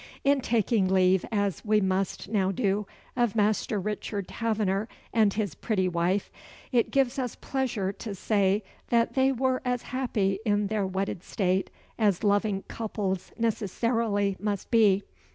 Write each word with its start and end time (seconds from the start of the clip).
In 0.23 0.41
taking 0.41 0.87
leave, 0.87 1.23
as 1.31 1.63
we 1.63 1.79
must 1.79 2.27
now 2.27 2.51
do, 2.51 2.87
of 3.15 3.35
Master 3.35 3.79
Richard 3.79 4.27
Taverner 4.29 4.87
and 5.13 5.31
his 5.31 5.53
pretty 5.53 5.87
wife, 5.87 6.31
it 6.71 6.89
gives 6.89 7.19
us 7.19 7.35
pleasure 7.35 7.93
to 7.93 8.15
say 8.15 8.63
that 8.87 9.13
they 9.13 9.31
were 9.31 9.61
as 9.63 9.83
happy 9.83 10.39
in 10.43 10.65
their 10.65 10.87
wedded 10.87 11.21
state 11.21 11.69
as 11.99 12.23
loving 12.23 12.63
couples 12.63 13.31
necessarily 13.37 14.35
must 14.39 14.71
be. 14.71 15.03